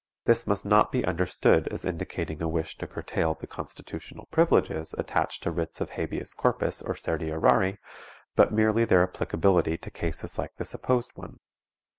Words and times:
This 0.25 0.47
must 0.47 0.65
not 0.65 0.91
be 0.91 1.05
understood 1.05 1.67
as 1.67 1.85
indicating 1.85 2.41
a 2.41 2.47
wish 2.47 2.75
to 2.79 2.87
curtail 2.87 3.35
the 3.35 3.45
constitutional 3.45 4.25
privileges 4.31 4.95
attached 4.97 5.43
to 5.43 5.51
writs 5.51 5.79
of 5.79 5.91
habeas 5.91 6.33
corpus 6.33 6.81
or 6.81 6.95
certiorari, 6.95 7.77
but 8.35 8.51
merely 8.51 8.83
their 8.83 9.03
applicability 9.03 9.77
to 9.77 9.91
cases 9.91 10.39
like 10.39 10.55
the 10.55 10.65
supposed 10.65 11.11
one. 11.13 11.39